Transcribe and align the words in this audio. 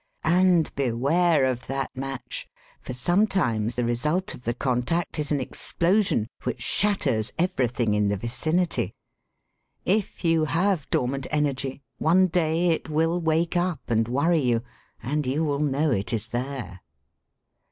And 0.25 0.73
beware 0.73 1.45
of 1.45 1.67
that 1.67 1.95
match, 1.95 2.49
for 2.81 2.91
sometimes 2.91 3.75
the 3.75 3.85
re 3.85 3.93
sult 3.95 4.33
of 4.33 4.41
the 4.45 4.53
contact 4.55 5.19
is 5.19 5.31
an 5.31 5.39
explosion 5.39 6.27
which 6.41 6.59
shatters 6.63 7.31
everything 7.37 7.93
in 7.93 8.09
the 8.09 8.17
vicinity. 8.17 8.95
If 9.85 10.25
you 10.25 10.45
have 10.45 10.89
dormant 10.89 11.27
energy, 11.29 11.83
one 11.99 12.25
day 12.25 12.69
it 12.71 12.89
will 12.89 13.21
wake 13.21 13.55
up 13.55 13.81
and 13.91 14.07
worry 14.07 14.39
you, 14.41 14.63
and 15.03 15.27
you 15.27 15.43
will 15.43 15.59
know 15.59 15.91
it 15.91 16.11
is 16.13 16.29
there. 16.29 16.81